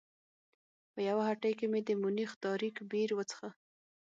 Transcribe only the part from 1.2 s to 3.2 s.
هټۍ کې مې د مونیخ تاریک بیر